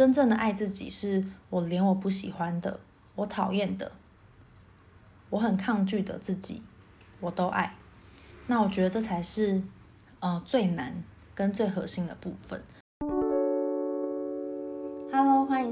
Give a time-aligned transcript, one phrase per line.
[0.00, 2.80] 真正的爱自己，是我连我不喜欢的、
[3.14, 3.92] 我讨厌的、
[5.28, 6.62] 我很抗拒的自己，
[7.20, 7.76] 我都爱。
[8.46, 9.62] 那我觉得这才是，
[10.20, 12.64] 呃，最难跟最核心的部分。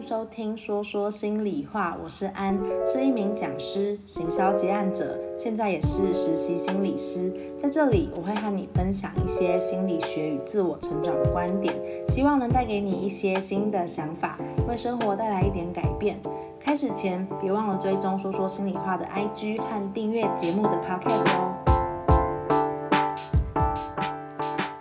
[0.01, 2.57] 收听说说心里话，我是安，
[2.87, 7.33] 是一名讲师、行销结案者，现在也是实习心理师。
[7.59, 11.75] 在这里，我会和你分享一些心理学与自我成长的观点，
[12.09, 14.39] 希望能带给你一些新的想法，
[14.69, 16.17] 为生活带来一点改变。
[16.61, 21.55] 开始前，别忘了追踪说说心里话的 IG 和订阅节目的 Podcast 哦。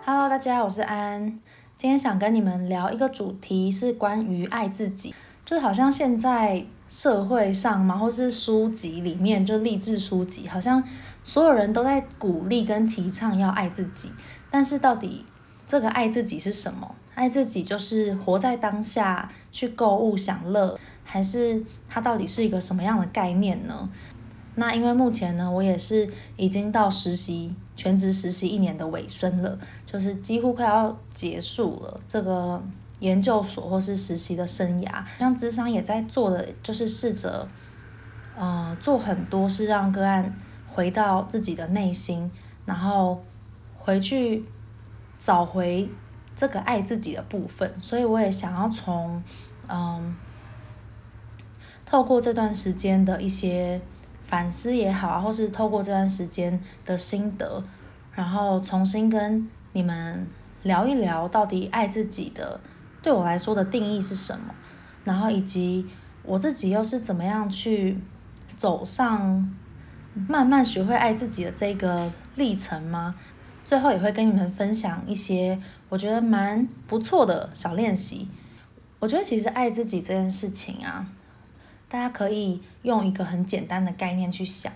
[0.04, 1.40] Hello，大家，我是安。
[1.78, 5.14] 今天想跟你们聊一个主题，是关于爱自己。
[5.44, 10.82] 就好像现在社会上嘛，或是书籍里面，就励志书籍，好像
[11.22, 14.10] 所有人都在鼓励跟提倡要爱自己。
[14.50, 15.24] 但是到底
[15.68, 16.96] 这个爱自己是什么？
[17.14, 23.88] 爱自己就是活在当下，去购物享乐，还是它到底是一个什么样的概念呢？
[24.58, 29.56] 那因为目前呢，我也是已经到实习全职实习一年的尾声了，
[29.86, 32.60] 就是几乎快要结束了这个
[32.98, 35.04] 研究所或是实习的生涯。
[35.16, 37.46] 像智商也在做的，就是试着，
[38.36, 40.36] 呃，做很多是让个案
[40.66, 42.28] 回到自己的内心，
[42.64, 43.22] 然后
[43.78, 44.44] 回去
[45.20, 45.88] 找回
[46.34, 47.80] 这个爱自己的部分。
[47.80, 49.22] 所以我也想要从，
[49.68, 50.16] 嗯、
[51.86, 53.80] 透过这段时间的一些。
[54.28, 57.60] 反思也好啊，或是透过这段时间的心得，
[58.12, 60.26] 然后重新跟你们
[60.62, 62.60] 聊一聊，到底爱自己的
[63.02, 64.54] 对我来说的定义是什么，
[65.02, 65.86] 然后以及
[66.22, 67.98] 我自己又是怎么样去
[68.54, 69.50] 走上
[70.28, 73.14] 慢慢学会爱自己的这个历程吗？
[73.64, 78.28] 最后也会跟你们分享一些我觉得蛮不错的小练习。
[78.98, 81.06] 我觉得其实爱自己这件事情啊。
[81.88, 84.72] 大家可以用一个很简单的概念去想，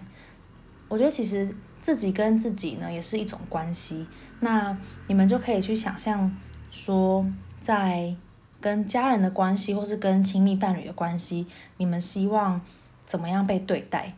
[0.88, 4.06] 我觉得其实自己跟自己呢也是一种关系。
[4.41, 4.76] 那
[5.06, 6.34] 你们就可以去想象
[6.70, 7.25] 说，
[7.60, 8.16] 在
[8.60, 12.60] 跟家人的关系，或是跟亲密伴侣的关系，你们希望
[13.04, 14.14] 怎么样被对待？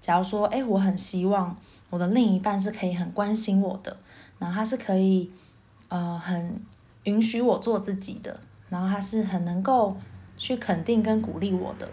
[0.00, 1.56] 假如说，哎，我很希望
[1.90, 3.96] 我的另一半是可以很关心我的，
[4.38, 5.30] 然后他是可以，
[5.88, 6.60] 呃，很
[7.04, 8.40] 允许我做自己的，
[8.70, 9.96] 然后他是很能够
[10.36, 11.88] 去肯定跟鼓励我的。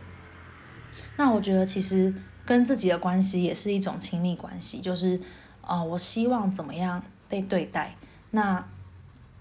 [1.18, 2.14] 那我觉得其实
[2.46, 5.20] 跟自己的关系也是一种亲密关系，就是，
[5.62, 7.96] 呃，我希望怎么样被对待。
[8.32, 8.64] 那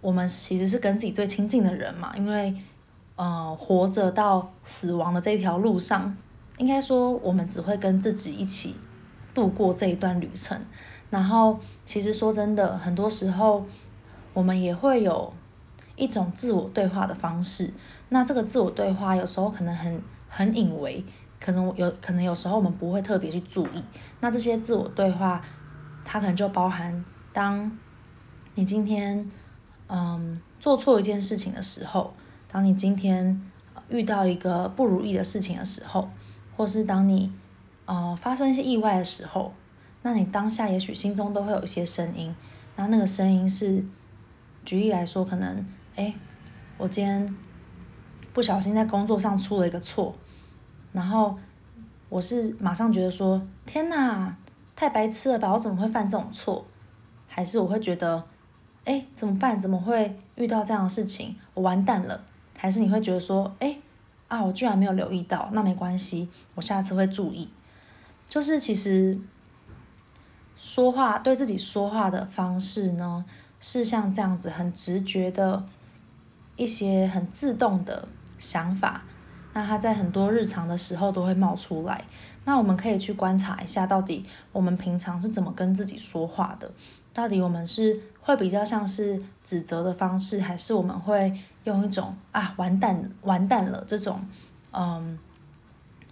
[0.00, 2.54] 我们其实是跟自己最亲近的人嘛，因为，
[3.16, 6.16] 呃，活着到死亡的这条路上，
[6.58, 8.76] 应该说我们只会跟自己一起
[9.34, 10.60] 度过这一段旅程。
[11.10, 13.66] 然后，其实说真的，很多时候
[14.32, 15.32] 我们也会有
[15.96, 17.72] 一种自我对话的方式。
[18.08, 21.04] 那这个自我对话有时候可能很很隐微。
[21.44, 23.84] 可能我有可能有时候我们不会特别去注意，
[24.20, 25.44] 那这些自我对话，
[26.02, 27.70] 它可能就包含，当
[28.54, 29.30] 你今天
[29.88, 32.14] 嗯做错一件事情的时候，
[32.50, 33.42] 当你今天
[33.90, 36.08] 遇到一个不如意的事情的时候，
[36.56, 37.30] 或是当你
[37.84, 39.52] 呃发生一些意外的时候，
[40.00, 42.34] 那你当下也许心中都会有一些声音，
[42.76, 43.84] 那那个声音是，
[44.64, 45.62] 举例来说，可能
[45.96, 46.14] 诶，
[46.78, 47.36] 我今天
[48.32, 50.16] 不小心在工作上出了一个错。
[50.94, 51.36] 然后
[52.08, 54.34] 我是马上觉得说，天哪，
[54.74, 55.52] 太白痴了吧！
[55.52, 56.64] 我怎么会犯这种错？
[57.26, 58.24] 还是我会觉得，
[58.84, 59.60] 哎，怎么办？
[59.60, 61.34] 怎么会遇到这样的事情？
[61.54, 62.24] 我完蛋了。
[62.56, 63.76] 还是你会觉得说，哎，
[64.28, 67.50] 啊，我居然没有留意到，那没关系，我下次会注意。
[68.26, 69.18] 就是其实
[70.56, 73.24] 说话，对自己说话的方式呢，
[73.58, 75.66] 是像这样子很直觉的
[76.54, 78.06] 一些很自动的
[78.38, 79.02] 想法。
[79.54, 82.04] 那他在很多日常的时候都会冒出来，
[82.44, 86.70] 那我们可以去观察一下，到底我们平常是怎么跟自己说话的？
[87.12, 91.32] 到底我们是会比较像是指责的方式，还是我们会
[91.62, 94.20] 用一种啊完蛋完蛋了这种
[94.72, 95.16] 嗯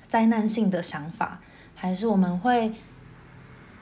[0.06, 1.40] 灾难性的想法，
[1.74, 2.72] 还是我们会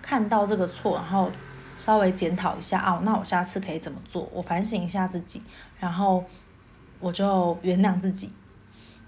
[0.01, 1.31] 看到这个错，然后
[1.75, 4.27] 稍微检讨一下啊，那我下次可以怎么做？
[4.33, 5.43] 我反省一下自己，
[5.79, 6.25] 然后
[6.99, 8.33] 我就原谅自己。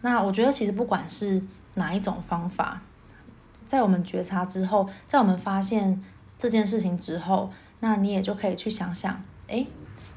[0.03, 1.43] 那我觉得其实不管是
[1.75, 2.83] 哪一种方法，
[3.65, 6.03] 在我们觉察之后，在我们发现
[6.37, 7.51] 这件事情之后，
[7.81, 9.67] 那你也就可以去想想，诶，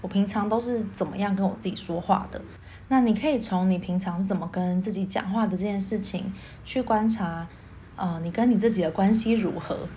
[0.02, 2.42] 我平常都是怎么样跟我自己说话的？
[2.88, 6.32] 那你可以从你平常怎么跟自己讲话的这件事情
[6.64, 7.48] 去观察，
[7.96, 9.88] 呃，你跟你自己的关系如何？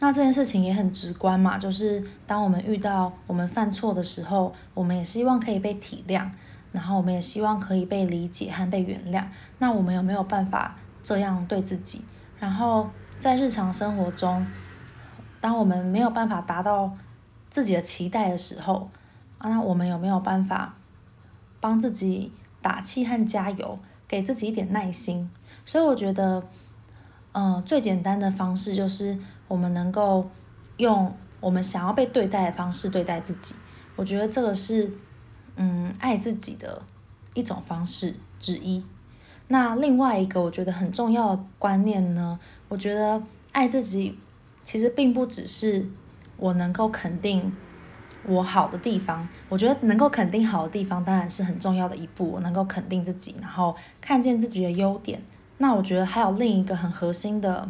[0.00, 6.28] 那这件事情也很直观嘛，就是当我们遇到我们犯错的时候，我们也希望可以被体谅。
[6.72, 9.24] 然后我们也希望可以被理解和被原谅。
[9.58, 12.02] 那我们有没有办法这样对自己？
[12.38, 12.88] 然后
[13.18, 14.46] 在日常生活中，
[15.40, 16.92] 当我们没有办法达到
[17.50, 18.90] 自己的期待的时候，
[19.38, 20.74] 啊，那我们有没有办法
[21.60, 25.30] 帮自己打气和加油，给自己一点耐心？
[25.64, 26.42] 所以我觉得，
[27.32, 29.18] 嗯、最简单的方式就是
[29.48, 30.30] 我们能够
[30.76, 33.54] 用我们想要被对待的方式对待自己。
[33.96, 34.90] 我觉得这个是，
[35.60, 36.82] 嗯，爱自己的
[37.34, 38.82] 一种方式之一。
[39.48, 42.38] 那另外一个我觉得很重要的观念呢，
[42.68, 44.16] 我觉得爱自己
[44.62, 45.84] 其实并不只是
[46.36, 47.52] 我能够肯定
[48.24, 49.28] 我好的地方。
[49.48, 55.20] 我觉得能够肯定好的地方当然是很重要的一步，我能够肯定自己，然后看见自己的优点。
[55.56, 57.68] 那我觉得还有另一个很核心的，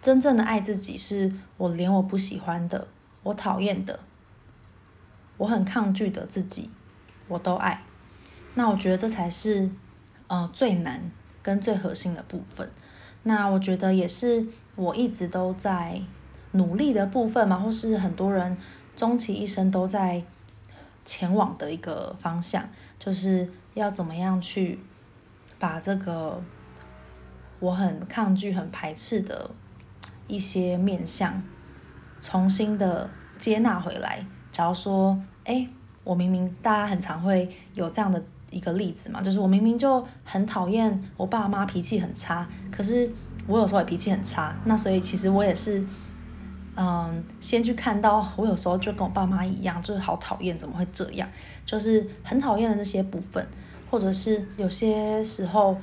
[0.00, 2.88] 真正的爱自己是我连我不喜欢的、
[3.24, 4.00] 我讨厌的、
[5.36, 6.70] 我很抗拒的自己，
[7.28, 7.82] 我都爱。
[8.54, 9.70] 那我觉得这才是。
[10.28, 11.08] 呃，最难
[11.40, 12.68] 跟最核心的部分，
[13.22, 14.44] 那我觉得也是
[14.74, 16.02] 我一直都在
[16.50, 18.58] 努力的部分嘛，或是很多人
[18.96, 20.20] 终其一生都在
[21.04, 22.68] 前往的一个方向，
[22.98, 24.80] 就是要怎么样去
[25.60, 26.42] 把这个
[27.60, 29.48] 我很抗拒、很排斥的
[30.26, 31.40] 一些面向
[32.20, 33.08] 重新的
[33.38, 34.26] 接纳回来。
[34.50, 35.68] 假如说，哎，
[36.06, 38.22] 我明明大家很常会有这样的。
[38.52, 43.10] 一个例子嘛，就是我明明就很讨厌我爸妈脾气很差，可是
[43.48, 45.84] 我有时候也脾气很差，那所以其实我也是，
[46.76, 51.28] 嗯，先去看到我有时候就跟我爸妈一样，就是好讨厌，怎么会这样？
[51.66, 53.44] 就是很讨厌的那些部分，
[53.90, 55.76] 或者是有些时候，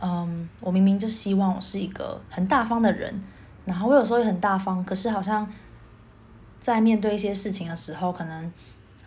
[0.00, 3.20] 嗯，我明明就希望我是一个很大方的人，
[3.64, 5.46] 然后我有时候也很大方，可是好像
[6.60, 8.50] 在面对一些事情的时候，可能。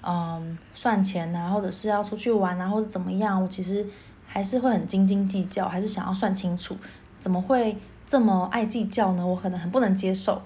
[0.03, 3.85] 嗯，算钱呐，或者是要出去玩啊，或者怎么样，我其实
[4.25, 6.75] 还是会很斤斤计较，还是想要算清楚，
[7.19, 7.77] 怎么会
[8.07, 9.25] 这么爱计较呢？
[9.25, 10.41] 我可能很不能接受。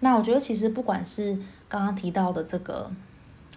[0.00, 1.38] 那我觉得其实不管是
[1.68, 2.90] 刚刚提到的这个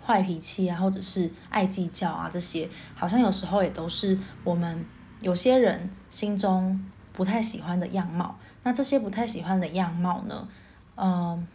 [0.06, 4.86] 坏脾气啊，或者是爱计较啊，这些好像有时候也都是我们
[5.22, 6.80] 有些人心中
[7.12, 8.38] 不太喜欢的样貌。
[8.62, 10.48] 那这些不太喜欢的样貌呢，
[10.96, 11.48] 嗯，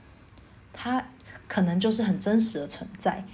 [0.72, 1.04] 它
[1.46, 3.24] 可能就是很真实的存在。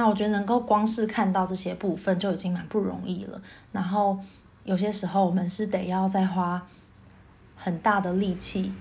[0.00, 3.42] 那我觉得能够光是看到这些部分就已经蛮不容易了，
[3.72, 4.16] 然后
[4.62, 6.64] 有些时候我们是得要再花
[7.56, 8.72] 很大的力气，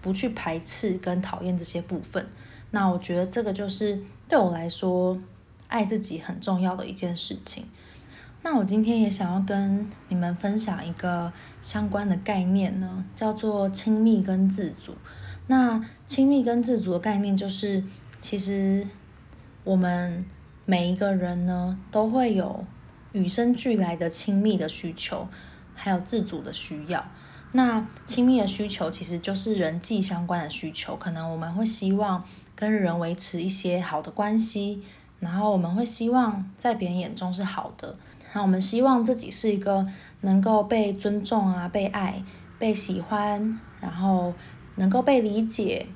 [0.00, 2.26] 不去排斥跟讨厌这些部分。
[2.70, 5.18] 那我觉得这个就是对我来说
[5.68, 7.66] 爱自己很重要的一件事情。
[8.40, 11.30] 那我今天也想要跟你们分享一个
[11.60, 14.94] 相关的概念呢，叫做亲密跟自主。
[15.48, 17.84] 那亲密跟自主的概念就是，
[18.18, 18.86] 其实
[19.62, 20.24] 我们。
[20.66, 22.64] 每一个人呢，都会有
[23.12, 25.28] 与生俱来的亲密的需求，
[25.74, 27.04] 还有自主的需要。
[27.52, 32.24] 那亲密的需求其实就是人际相关的需求，可能我们会希望
[32.56, 34.82] 跟人维持一些好的关系，
[35.20, 37.96] 然后我们会希望在别人眼中是好的。
[38.32, 39.86] 那我们希望自己是一个
[40.22, 42.24] 能够被尊重啊、被爱、
[42.58, 44.34] 被喜欢，然后
[44.76, 45.86] 能够被理解。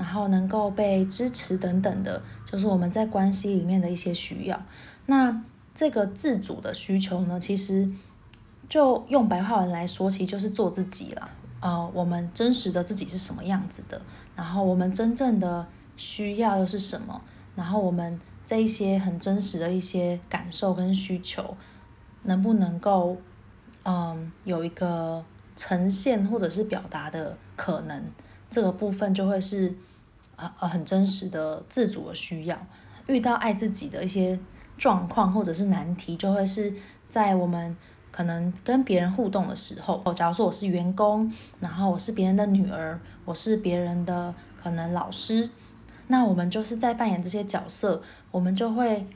[0.00, 4.58] 然后能够被支持等等的，就是我们在关系里面的一些需要。
[5.04, 5.44] 那
[5.74, 7.86] 这个自主的需求呢，其实
[8.66, 11.28] 就用白话文来说，其实就是做自己了。
[11.60, 14.00] 呃，我们真实的自己是什么样子的？
[14.34, 15.66] 然后我们真正的
[15.98, 17.20] 需要又是什么？
[17.54, 21.54] 然后我们这一些很真实的一些感受跟需求，
[22.22, 23.18] 能不能够
[23.82, 25.22] 嗯、有一个
[25.54, 28.02] 呈现或者是表达的可能？
[28.50, 29.74] 这个部分就会是。
[30.58, 32.56] 呃，很真实的自主的需要，
[33.06, 34.38] 遇到爱自己的一些
[34.78, 36.72] 状况或者是难题，就会是
[37.08, 37.76] 在我们
[38.10, 41.30] 可能跟别人互动的时候，哦假如说我是员工，
[41.60, 45.50] 然后我是别人的女儿，我是别人的可能老师，
[46.06, 49.06] 那我们就是在扮演这些角色，我们就会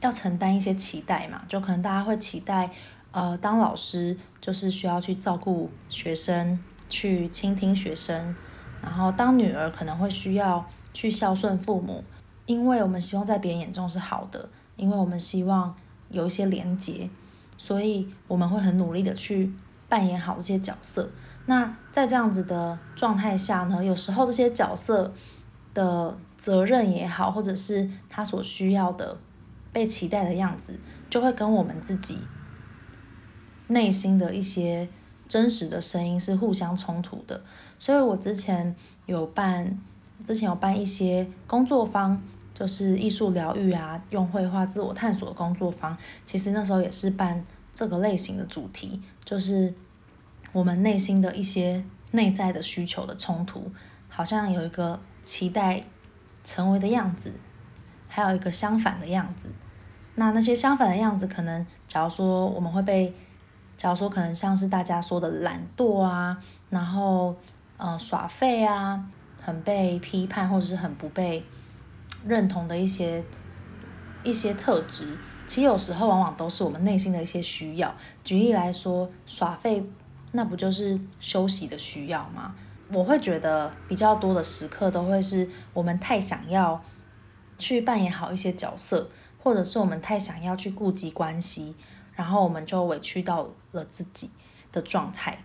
[0.00, 2.70] 要承担一些期待嘛，就可能大家会期待，
[3.12, 6.58] 呃，当老师就是需要去照顾学生，
[6.88, 8.34] 去倾听学生。
[8.82, 12.02] 然后当女儿可能会需要去孝顺父母，
[12.46, 15.74] 因为我们希望在别人眼中是好的，因为我们希望
[16.10, 17.08] 有一些连结，
[17.56, 19.52] 所以我们会很努力的去
[19.88, 21.10] 扮演好这些角色。
[21.46, 25.12] 那在这样子的状态下呢，有时候这些角色
[25.74, 29.16] 的责任也好，或者是他所需要的
[29.72, 32.18] 被期待的样子，就会跟我们自己
[33.68, 34.88] 内心的一些
[35.28, 37.42] 真实的声音是互相冲突的。
[37.80, 39.76] 所以我之前有办，
[40.22, 42.22] 之前有办一些工作坊，
[42.52, 45.96] 就是艺术疗愈啊，用绘画自我探索的工作坊，
[46.26, 47.42] 其实那时候也是办
[47.74, 49.72] 这个类型的主题，就是
[50.52, 53.72] 我们内心的一些内在的需求的冲突，
[54.10, 55.82] 好像有一个期待
[56.44, 57.32] 成为的样子，
[58.08, 59.48] 还有一个相反的样子。
[60.16, 63.14] 那那些相反的样子，可能假如说我们会被，
[63.74, 66.36] 假如说可能像是大家说的懒惰啊，
[66.68, 67.34] 然后
[67.80, 69.04] 呃耍废啊，
[69.42, 71.44] 很被批判或者是很不被
[72.24, 73.24] 认同的一些
[74.22, 77.94] 一些特质，其实有时候往往都是我们内心的一些需要。
[78.22, 79.84] 举例来说，耍废
[80.32, 82.54] 那不就是休息的需要吗？
[82.92, 86.80] 我会觉得比较多的时刻都会是我们太想要
[87.58, 89.08] 去扮演好一些角色。
[89.42, 91.74] 或者是我们太想要去顾及关系，
[92.14, 94.28] 然后我们就委屈到了自己
[94.70, 95.42] 的状态，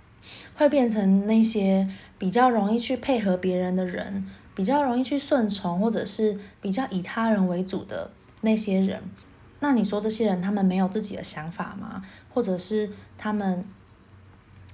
[0.56, 9.02] 会变成那些比较容易去配合别人的人，比较容易去顺从，或者是比较以他人为主的那些人。
[9.60, 12.02] 那你说这些人他们没有自己的想法吗？
[12.34, 13.66] 或者是他们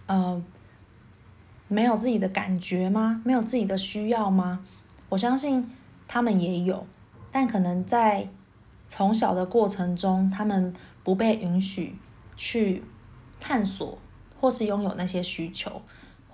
[0.07, 0.43] 呃
[1.67, 3.21] 没有自己的感觉吗？
[3.23, 4.65] 没有自己的需要吗？
[5.09, 5.69] 我相信
[6.07, 6.85] 他们也有，
[7.31, 8.27] 但可能在。
[8.93, 11.95] 从小的过程中，他们不被允许
[12.35, 12.83] 去
[13.39, 13.97] 探索，
[14.41, 15.81] 或是拥有那些需求，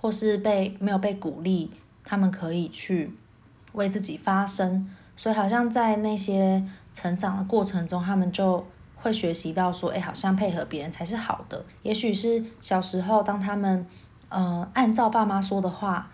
[0.00, 1.70] 或是被没有被鼓励，
[2.02, 3.14] 他们可以去
[3.74, 4.90] 为自己发声。
[5.14, 11.62] 所以，好像在那些成长的过程中，他们就会学习到说，哎，好像配合别人才是好的。
[11.82, 13.86] 也许是小时候，当他们
[14.30, 16.10] 呃按照爸妈说的话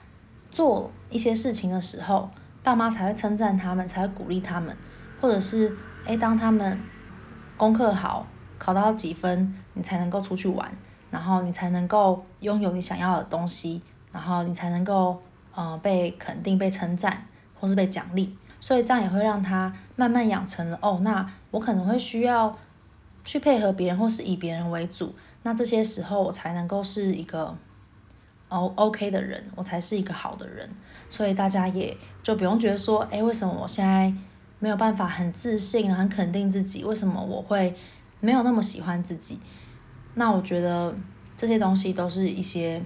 [0.51, 2.29] 做一些事情的时候，
[2.63, 4.77] 爸妈才会称赞他们，才会鼓励他们，
[5.21, 5.75] 或者是。
[6.07, 6.79] 诶，当他们
[7.57, 8.27] 功课好，
[8.59, 10.71] 考到几分，你才能够出去玩，
[11.15, 13.81] 然后你才能够拥有你想要的东西，
[14.11, 15.23] 然后你才能够
[15.55, 17.25] 呃被肯定、被称赞，
[17.61, 18.37] 或是被奖励。
[18.59, 22.59] 所以这样也会让他慢慢养成了哦，那我可能会需要
[23.25, 25.15] 去配合别人，或是以别人为主。
[25.45, 27.57] 那这些时候我才能够是一个
[28.49, 30.69] O OK 的人，我才是一个好的人。
[31.09, 34.13] 所以大家也就不用觉得说，诶，为什么我现在
[34.59, 37.77] 没有办法很自信、很肯定自己，为什么我会
[38.19, 39.39] 没有那么喜欢自己？
[40.15, 40.95] 那我觉得
[41.37, 42.81] 这些东西都是一些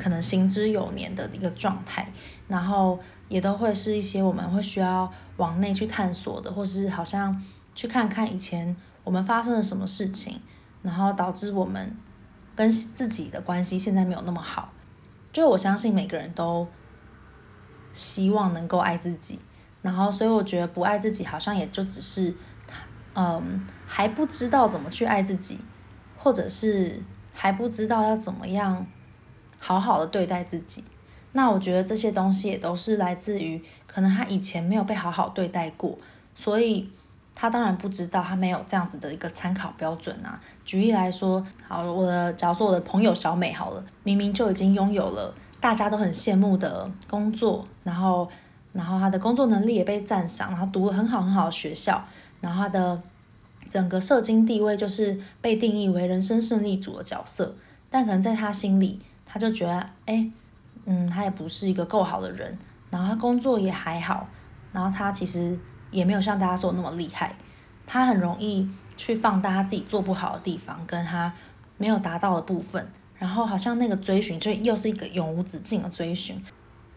[0.00, 2.12] 可能行之有年的一个状态，
[2.48, 2.98] 然后
[3.28, 7.42] 也都会是一些我们会需要往内去探索的，或是好像
[7.74, 10.40] 去看看以前我们发生了什么事情，
[10.82, 11.96] 然后导致我们
[12.54, 14.72] 跟自己的关系现在没有那么好。
[15.32, 16.68] 就我相信每个人都
[17.92, 19.38] 希望能够爱自己。
[19.80, 22.32] 然后，所以我觉得不爱自己，好像也就只是，
[23.14, 25.58] 嗯，还不知道怎么去爱自己，
[26.22, 27.02] 或者是
[27.32, 28.86] 还不知道要怎么样
[29.58, 30.84] 好好的对待自己。
[31.32, 35.98] 那我觉得这些东西也都是来自于，可能他以前没有被好好对待过，
[36.34, 36.90] 所以
[37.34, 40.40] 他当然不知道，他没有这样子的一个参考标准啊。
[40.64, 48.30] 举例来说，好，我的假如说我的朋友小美好了，明明就已经拥有了大家都很羡慕的工作，然后。
[48.74, 52.02] 然后他的工作能力也被赞赏，然后读了很好很好的学校，
[52.40, 52.98] 然后他的
[53.72, 57.54] 整个社经地位就是被定义为人生胜利组的角色，
[57.88, 60.30] 但可能在他心里，他就觉得，哎，
[60.84, 62.58] 嗯，他也不是一个够好的人，
[62.90, 64.28] 然后他工作也还好，
[64.72, 65.58] 然后他其实
[65.90, 67.34] 也没有像大家说那么厉害，
[67.86, 71.32] 他很容易去放大自己做不好的地方，跟他
[71.78, 72.86] 没有达到的部分，
[73.16, 76.44] 然后好像那个追寻就又是一个永无止境的追寻，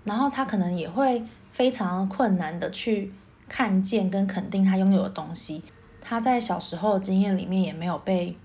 [0.04, 1.24] 然后他可能也会。
[1.56, 3.14] 非常困难的去
[3.48, 5.64] 看见跟肯定他拥有的东西，
[6.08, 8.38] 他在小时候的经验里面也没有被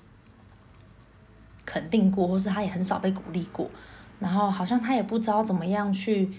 [1.66, 3.70] 肯定过，或是他也很少被鼓励过，
[4.18, 6.32] 然后好像他也不知道怎么样去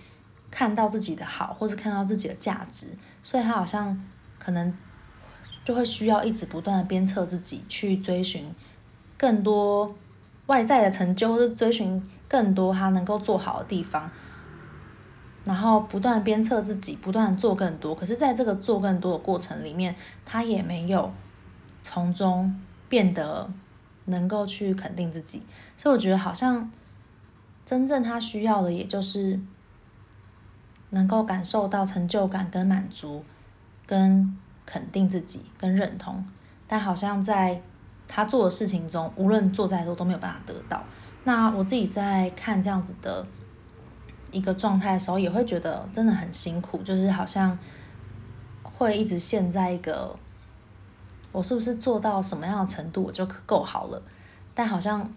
[0.50, 2.88] 看到自己的好，或是看到自己的价值，
[3.22, 4.04] 所以他好像
[4.40, 4.74] 可能
[5.64, 8.52] 就会需要一直不断的鞭策自己去追寻
[9.16, 9.96] 更多
[10.48, 14.10] 外在的成就，或是追寻更多他能够做好的地方。
[15.44, 17.96] 然后不断鞭策自己，不断做更多。
[17.96, 21.12] 可是，在这个做更多的过程里面，他也没有
[21.82, 22.56] 从中
[22.88, 23.50] 变得
[24.06, 25.42] 能够去肯定自己。
[25.76, 26.72] 所以，我觉得好像
[27.66, 29.40] 真正他需要的，也就是
[30.92, 33.26] 能够感受到成就感、跟满足、
[33.88, 36.24] 跟肯定自己、跟认同。
[36.68, 37.60] 但好像在
[38.08, 40.84] 他做的事情中，无论做再多，都没有办法得到。
[41.24, 43.26] 那我自己在看这样子的。
[44.32, 47.58] 一个状态的时候，也会觉得真的很辛苦，就是好像
[48.64, 50.16] 会一直陷在一个
[51.32, 54.02] 我是不是做到什么样的程度我就够好了，
[54.54, 55.08] 但好像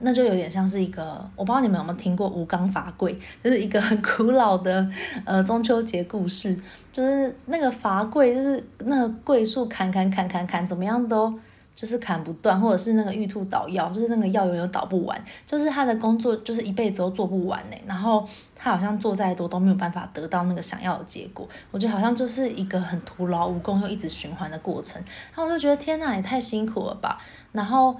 [0.00, 4.88] 那就有点像是一个，我不知道你们有没有听过吴刚伐桂，就是一个很古老的
[5.24, 6.56] 呃中秋节故事，
[6.92, 11.36] 就是那个伐桂，就是那个桂树砍砍砍砍砍，怎么样都
[11.80, 17.76] 就是砍不断，或者是那个玉兔捣药，就是那个药永远捣不完，就是他的工作就是一辈子都做不完呢。
[17.86, 25.00] 然后他好像做再多都没有办法得到那个想要的结果，我觉得好像就是一个很徒劳无功又一直循环的过程。
[25.28, 27.16] 然后我就觉得天呐，也太辛苦了吧，
[27.52, 27.96] 然后。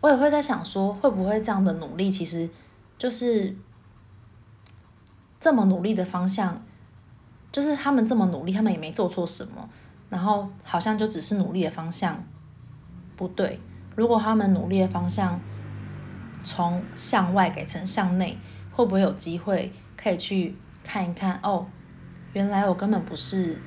[0.00, 2.48] 我也会在想说，会不会这样的努力，其实
[2.96, 3.54] 就是
[5.38, 6.58] 这么努力的方向，
[7.52, 9.68] 就是他们这么努力，他们也没做错什么，
[10.08, 12.24] 然后好像就只是努力的方向
[13.16, 13.60] 不对。
[13.94, 15.40] 如果他们努力的方向
[16.42, 18.38] 从向外改成向内，
[18.72, 21.38] 会不会有机会可以去看一看？
[21.42, 21.66] 哦，
[22.32, 23.58] 原来我根本不是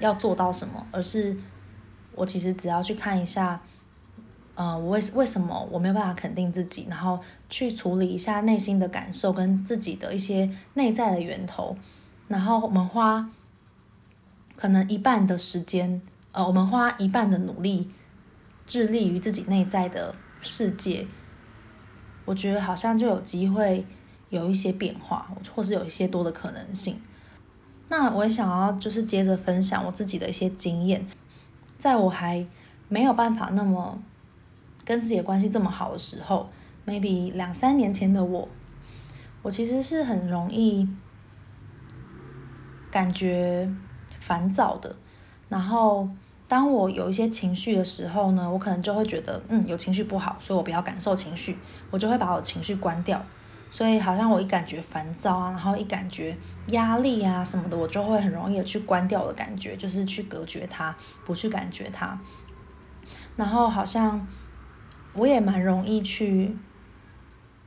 [0.00, 1.36] 要做到什么，而是
[2.14, 3.60] 我其实只要去看一下。
[4.54, 11.76] 呃，我为为什么我没有办法肯定自己，然后去处理一下内心的感受跟自己的一些内在的源头，
[12.26, 13.28] 然后我们花
[14.56, 16.00] 可能一半的时间，
[16.32, 17.90] 呃，我们花一半的努力，
[18.66, 21.06] 致力于自己内在的世界，
[22.24, 23.86] 我觉得好像就有机会
[24.28, 27.00] 有一些变化，或是有一些多的可能性。
[27.88, 31.06] 那我也想要就是接着分享我自己的一些经验，
[31.78, 32.46] 在我还
[32.88, 34.02] 没有办法那么。
[34.84, 36.48] 跟自己的关系这么好的时候
[36.86, 38.48] ，maybe 两三年前的我，
[39.42, 40.88] 我其实是很容易
[42.88, 43.68] 感觉
[44.20, 44.94] 烦躁的。
[45.48, 46.08] 然后，
[46.48, 51.58] 当我有一些情绪的时候呢，我可能就会觉得，嗯，有情绪不好，所以我不要感受情绪，
[51.90, 53.24] 我就会把我情绪关掉。
[53.70, 56.36] 所以，好像我一感觉烦躁啊，然后一感觉
[56.68, 62.18] 压力啊什么的，我就会很容易的去关掉的感觉，就是去隔绝它，不去感觉它。
[63.36, 64.26] 然后，好像。
[65.18, 66.54] 我也蛮容易去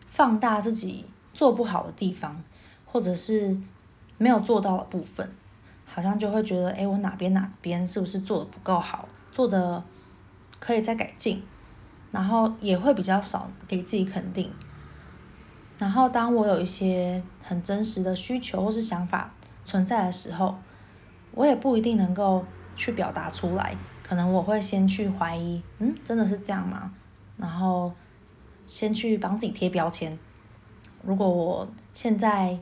[0.05, 2.43] 放大自己做不好的地方，
[2.85, 3.57] 或者是
[4.19, 5.33] 没有做到的部分，
[5.99, 9.83] 好像就会觉得，哎，我哪边哪边是不是做的不够好，做的
[10.57, 11.43] 可以再改进，
[12.09, 14.49] 然后也会比较少给自己肯定。
[15.77, 19.33] 然后当我有一些很真实的需求或是想法
[19.65, 20.57] 存在的时候，
[21.33, 22.45] 我也不一定能够
[22.77, 26.93] 去表达出来，可能我会先去怀疑，嗯，真的是这样吗？
[27.35, 27.91] 然后
[28.65, 30.17] 先去帮自己贴标签。
[31.03, 32.57] 如果我现在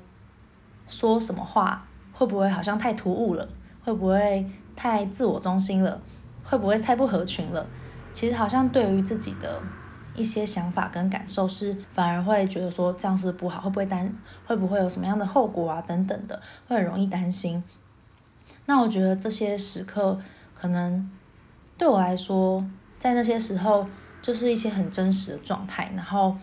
[0.87, 1.86] 说什么话，
[2.17, 3.47] 会不会好像太突兀了？
[3.83, 6.01] 会不会太自我中心了？
[6.43, 7.65] 会不会太不合群了？
[8.11, 9.61] 其实好像对于自己的
[10.15, 14.11] 一些想法跟感受，是反而会觉得说这样是不好，会不会担
[14.45, 15.81] 会不会有什么样的后果啊？
[15.81, 17.63] 等等的，会很容易担心。
[18.65, 20.19] 那我觉得这些时刻，
[20.53, 21.09] 可能
[21.77, 22.65] 对我来说，
[22.97, 23.87] 在那些时候。
[24.19, 26.35] 就是一些很真实的状态，然后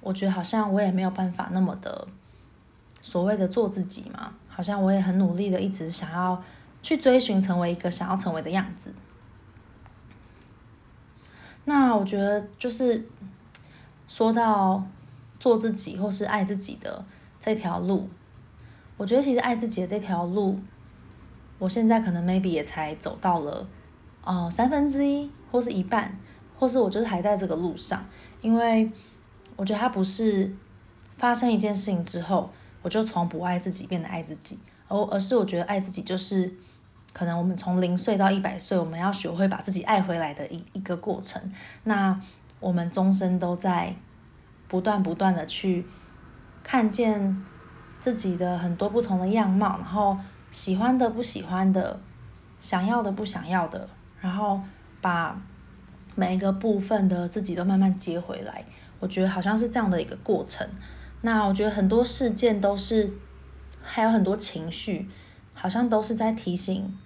[0.00, 2.08] 我觉得好像我也没有办法那么的
[3.02, 6.40] 所谓的做自己嘛，好像我也很努力的一直想要
[6.82, 8.92] 去追寻成为一个想要成为的样子。
[11.64, 13.04] 那我觉得就是
[14.06, 14.84] 说到
[15.40, 17.04] 做自己或是爱自己的
[17.40, 18.08] 这条路，
[18.96, 20.60] 我觉得其实爱自己的这条路，
[21.58, 23.66] 我现在可能 maybe 也才走到了
[24.24, 26.16] 哦、三分之一或是一半。
[26.58, 28.06] 或是我就是还在这个路上，
[28.40, 28.88] 因为
[29.56, 30.48] 我觉得它不是
[31.16, 32.48] 发生一件事情之后，
[32.82, 36.52] 我就从不爱自己变得爱自己，而而是我觉得爱自己就是
[37.12, 41.40] 可能我们从零岁到一百岁，我们要学会把自己爱回来的一一个过程。
[41.84, 42.20] 那
[42.60, 43.94] 我们终身都在
[44.68, 45.86] 不断不断的去
[46.62, 47.44] 看见
[48.00, 50.18] 自己的很多不同的样貌，然后
[50.50, 51.98] 喜欢的不喜欢的，
[52.58, 53.88] 想要的不想要的，
[54.20, 54.60] 然后
[55.00, 55.40] 把。
[56.14, 58.62] 每一个部分的自己都慢慢接回来，
[59.00, 60.68] 我觉得好像是这样的一个过程。
[61.22, 63.10] 那我觉得很多事件都是，
[63.82, 65.08] 还有很多情绪，
[65.54, 66.96] 好像都是在提醒，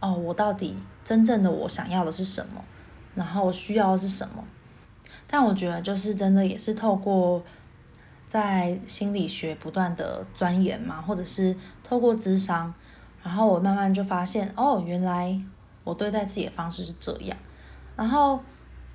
[0.00, 2.64] 哦，我到底真正的我想要的是什么，
[3.14, 4.42] 然后我需要的是什么。
[5.26, 7.42] 但我觉得就是真的也是透过
[8.26, 12.72] 在心理学不断的钻研嘛，或者是透过智商，
[13.22, 15.40] 然后我慢慢就发现，哦，原来
[15.82, 17.36] 我对待自己的方式是这样。
[17.96, 18.40] 然后，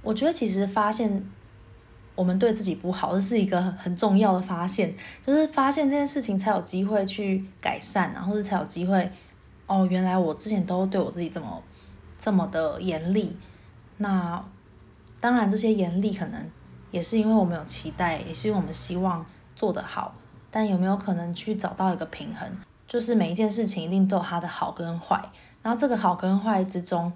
[0.01, 1.23] 我觉得其实发现
[2.19, 4.93] 我们对自己不好，这是一个很重要的发现，
[5.25, 9.09] 就是发现这件事情才有机会去改善，然后是才有机会，
[9.67, 11.63] 哦，原来我之前都对我自己这么
[12.17, 13.37] 这么的严厉。
[13.99, 14.43] 那
[15.21, 16.45] 当然，这些严厉可能
[16.91, 20.13] 也是因为我们有期待，也是因为我们希望做得好。
[20.51, 22.45] 但有没有可能去找到一个平衡？
[22.85, 25.23] 就是每一件事情一定都有它的好跟坏，
[25.63, 27.13] 然后这个好跟坏之中。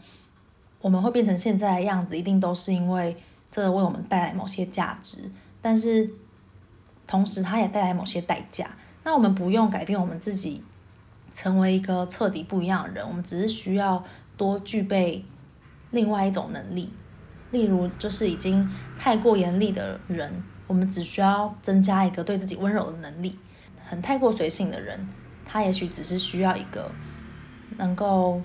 [0.80, 3.18] 我们会变成现在的样子，一定都是因为
[3.54, 5.30] 这为我们带来某些价值，
[5.62, 6.10] 但是
[7.06, 8.68] 同时它也带来某些代价。
[9.04, 10.64] 那我们不用改变我们自己，
[11.36, 14.04] 成为一个彻底不一样的人，我们只是需要
[14.36, 15.24] 多具备
[15.92, 16.92] 另外一种能力。
[17.52, 23.38] 例如，就是已经太过严厉的人，我们只需要增加一个对自己温柔的能力。
[23.86, 25.08] 很太过随性的人，
[25.46, 26.90] 他也许只是需要一个
[27.78, 28.42] 能够。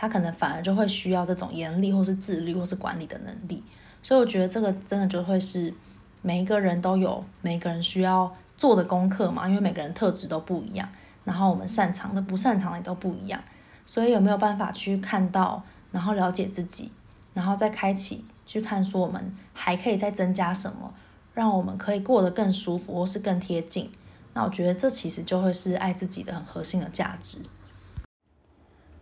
[0.00, 3.60] 他可能反而就会需要这种严厉，或是自律，或是管理的能力。
[4.00, 5.74] 所以我觉得这个真的就会是
[6.22, 10.88] 每一个人都有每个人需要做的功课嘛，因为每个人特质都不一样，
[11.24, 13.42] 然后我们擅长的、不擅长的也都不一样。
[13.84, 16.92] 所以有没有办法去看到，然后了解自己，
[17.34, 20.94] 然后再开启去看说我们还可以再增加什么，
[21.34, 23.90] 让我们可以过得更舒服，或是更贴近。
[24.34, 27.40] 那我觉得这其实就会是爱自己的很核心的价值。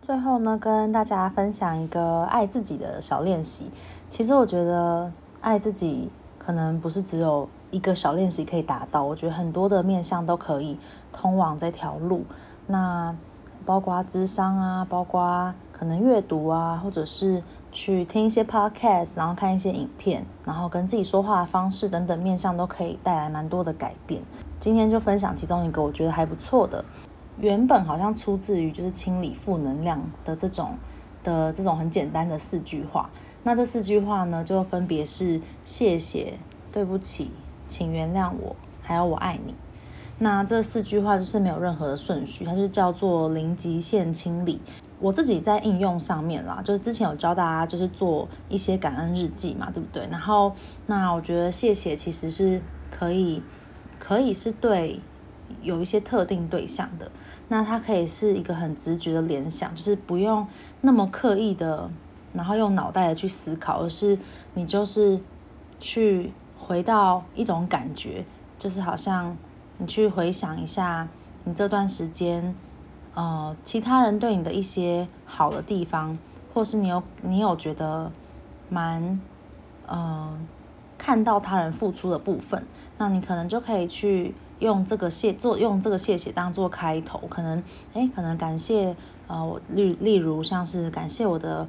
[0.07, 3.69] 最后呢，跟大家分享一个爱自己的小练习。
[4.09, 10.79] 其实我觉得爱自己可能不是只有一个小练习可以达到，我觉得很多的面向都可以
[11.11, 12.23] 通往这条路。
[12.67, 13.13] 那
[13.65, 17.43] 包括智商啊，包括可能阅读啊，或者是
[17.73, 24.21] 去听一些 podcast，然后看一些影片，然后跟自己说话的方式等等面向都可以带来蛮多的改变。
[24.57, 26.85] 今天就分享其中一个我觉得还不错的。
[27.39, 30.75] 原本好像出自于就是清理负能量的这种
[31.23, 33.09] 的这种很简单的四句话。
[33.43, 36.33] 那这四句话呢，就分别是谢谢、
[36.71, 37.31] 对不起、
[37.67, 39.55] 请原谅我，还有我爱你。
[40.19, 44.59] 那这四句话就是没有任何的顺序，它就叫做零极限清理。
[44.99, 50.07] 我自己在应用上面啦，就是之前有教大家就是做一些感恩日记嘛，对不对？
[50.09, 50.51] 然后
[50.87, 53.43] 那我觉得谢谢其实是可以
[53.99, 54.99] 可以是对
[55.61, 57.11] 有一些特定对象的。
[57.49, 60.45] 那它可以是一个很直觉的联想，就是不用
[60.81, 61.89] 那么刻意的，
[62.33, 64.19] 然后用脑袋的去思考，而是
[64.53, 65.17] 你就是
[65.79, 68.25] 去回到一种感觉，
[68.59, 69.37] 就是好像
[69.77, 71.07] 你去回想一下
[71.45, 72.53] 你这段时间，
[73.13, 76.17] 呃，其他人对你的一些好的地方，
[76.53, 78.11] 或是你有你有觉得
[78.69, 79.01] 蛮，
[79.87, 80.37] 嗯、呃，
[80.97, 82.65] 看到他人付出的部分，
[82.97, 84.35] 那你可能就可以去。
[84.59, 88.95] 用这个谢做用这个谢谢当做开头，可能诶，可能感谢
[89.27, 91.67] 呃，例例如像是感谢我的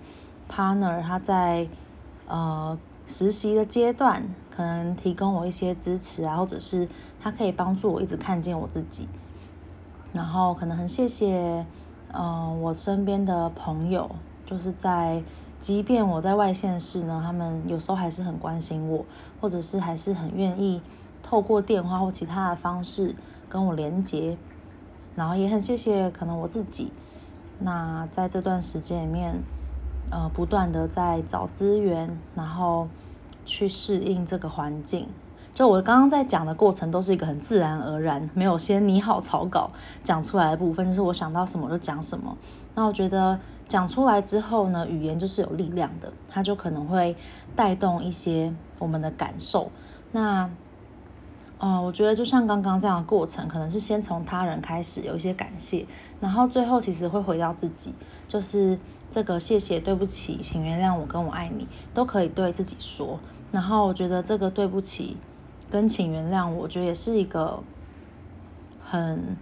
[0.50, 1.68] partner，他在
[2.26, 6.88] 呃实习的阶段，可能提供我一些支持啊，或者是
[7.20, 9.06] 他可以帮助我一直看见我自己。
[10.12, 11.66] 然后可能很谢谢
[12.12, 14.10] 呃我身边的朋友，
[14.46, 15.22] 就是在
[15.60, 19.04] 即便我在外县市呢，他们有时候还是很关心我，
[19.40, 20.80] 或者是还是很愿意。
[21.28, 23.14] 透过电话或其他的方式
[23.50, 24.38] 跟我连接，
[25.14, 26.90] 然后也很谢谢可能我自己，
[27.58, 29.34] 那在这段时间里面，
[30.10, 32.88] 呃，不断的在找资源，然后
[33.44, 35.06] 去适应这个环境。
[35.52, 39.70] 就我刚刚在讲的过程，都是一个很自然而然，没有先拟好草稿
[40.02, 42.34] 讲出来的部分，就是我想到什么就讲什么。
[42.74, 47.14] 那我觉得讲出来之后呢，语言就是有力量的，它就可能会
[47.54, 49.70] 带动一些我们的感受。
[50.12, 50.48] 那、
[51.58, 55.84] 呃，我觉得就像刚刚这样的过程，可能是先从他人开始有一些感谢，
[56.20, 57.92] 然后最后其实会回到自己，
[58.28, 58.78] 就是
[59.10, 63.18] 这个谢谢、对不起、请原谅我、跟我爱你，都可以对自己说。
[63.50, 65.16] 然后我觉得这个对不起
[65.68, 67.60] 跟请原谅我，我觉得也是一个
[68.84, 69.36] 很，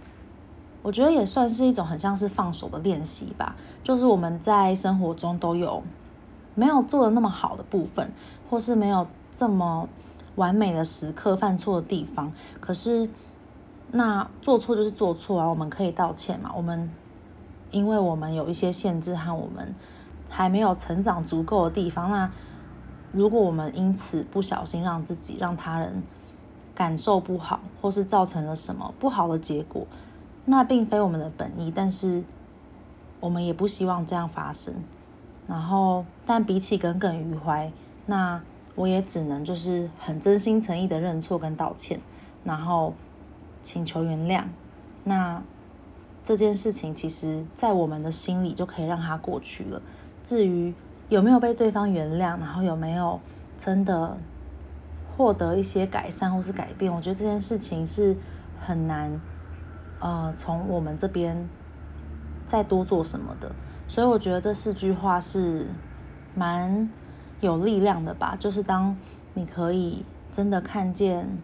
[0.81, 3.55] 我觉得也算是一种很像是放手的练习吧。
[3.83, 5.83] 就是我们在生活中都有
[6.55, 8.11] 没有做的那么好的部分，
[8.49, 9.87] 或是没有这么。
[10.37, 13.09] 完美的时刻，犯错的地方，可是
[13.91, 16.51] 那做错就是做错啊，我们可以道歉嘛。
[16.55, 16.89] 我们
[17.71, 19.73] 因为我们有一些限制和我们
[20.29, 22.31] 还没有成长足够的地方，那
[23.11, 26.03] 如果我们因此不小心让自己让他人
[26.75, 29.87] 感受不好，或是造成了什么不好的结果，
[30.45, 32.23] 那并非我们的本意，但是
[33.19, 34.75] 我们也不希望这样发生。
[35.47, 37.71] 然后，但比起耿耿于怀，
[38.05, 38.39] 那。
[38.77, 41.99] 我也只能就是很真心诚意的认错跟道歉，
[42.43, 42.93] 然后
[43.63, 44.43] 请求原谅。
[45.03, 45.41] 那
[46.23, 49.81] 这件事情其实，在我们的心里就可以让它过去了。
[50.23, 50.71] 至于
[51.09, 53.19] 有没有被对方原谅，然后有没有
[53.57, 54.15] 真的
[55.17, 58.15] 获得一些改善或是改变，我觉得这件事情是
[58.63, 59.19] 很难，
[59.99, 61.49] 呃，从我们这边
[62.45, 63.51] 再多做什么的。
[63.87, 65.65] 所以我觉得这四句话是
[66.35, 66.87] 蛮。
[67.41, 68.97] 有力量的吧，就是当
[69.33, 71.37] 你可以真的看见，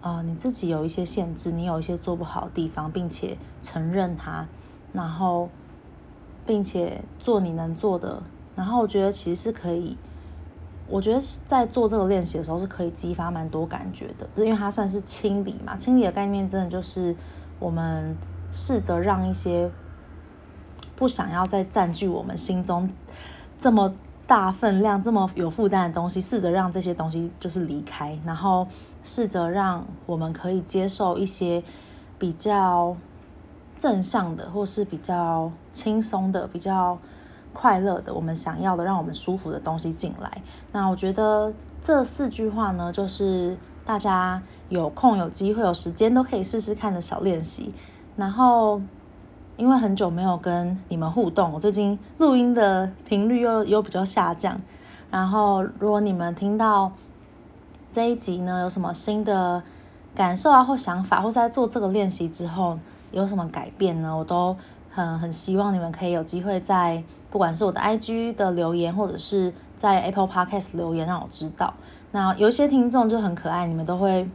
[0.00, 4.46] 呃，你自己有一些限制，你有一些做不好的地方，并且承认它，
[4.92, 5.48] 然后，
[6.46, 8.22] 并且做你能做的，
[8.54, 9.96] 然后我觉得其实是可以
[10.88, 15.76] 我觉得在做这个练习的时候是可以激发蛮多感觉的，因为它算是清理嘛。
[15.76, 17.14] 清理的概念真的就是
[17.58, 18.16] 我们
[18.50, 19.70] 试着让一些
[20.96, 22.88] 不想要再占据我们心中
[23.58, 23.94] 这么
[24.28, 28.68] 大分量、这么有负担的东西，试着让这些东西就是离开，然后
[29.02, 31.60] 试着让我们可以接受一些
[32.16, 32.96] 比较
[33.76, 36.96] 正向的，或是比较轻松的、比较。
[37.50, 40.42] 快乐的，我们想要的，让我们舒服的东西进来。
[40.70, 47.74] 那我觉得这四句话呢，就是大家有空、有机会、有时间都可以试试看的小练习。
[48.14, 48.80] 然后，
[49.58, 54.58] 因为很久没有跟你们互动，我最近录音的频率又又比较下降。
[55.10, 56.92] 然后，如果你们听到
[57.92, 59.60] 这一集呢，有什么新的
[60.14, 62.78] 感受啊，或想法，或是在做这个练习之后
[63.10, 64.16] 有什么改变呢？
[64.16, 64.56] 我都
[64.90, 67.02] 很很希望你们可以有机会在。
[67.30, 71.74] 不管是我的 IG 的留言，或者是在 Apple Podcast 留言，让我知道。
[72.10, 74.26] 那有一些听众就很可爱，你们都会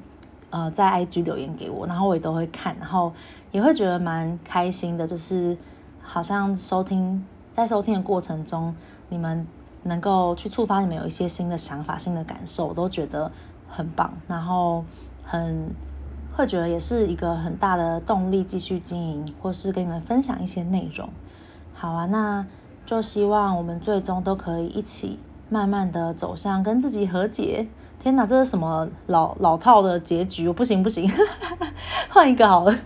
[0.51, 3.11] 呃在 IG 留言给我，然后我也都会看，然后
[3.53, 5.07] 也会觉得蛮开心的。
[5.07, 5.57] 就是
[6.01, 8.75] 好像收听在收听的过程中，
[9.07, 9.47] 你们
[9.83, 13.31] 能够去触发你们有一些新的想法、新的感受，我都觉得
[13.69, 14.13] 很棒。
[14.27, 14.83] 然后
[15.23, 15.73] 很
[16.35, 21.07] 会觉得也是一个很大的动力，继续经营或是跟你们分享一些内容。
[21.73, 22.45] 好啊，那。
[22.85, 27.65] 就希望我们最终都可以一起慢慢的走向跟自己和解。
[27.97, 30.49] 天哪，这是什么老老套的结局？
[30.49, 31.09] 我不行不行，
[32.09, 32.77] 换一个好了。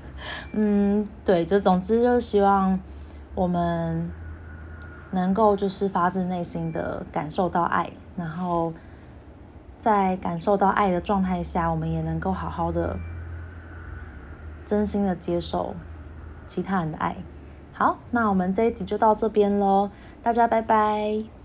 [0.52, 2.80] 嗯，对，就总之就是希望
[3.36, 4.10] 我们
[5.12, 8.74] 能够就是发自内心的感受到爱，然后
[9.80, 12.98] 在感受到爱的状态下，我们也能够好好的
[14.66, 15.76] 真心的接受
[16.46, 17.16] 其他人的爱。
[17.74, 19.90] 好，那我们这一集就到这边喽，
[20.24, 21.37] 大家拜拜。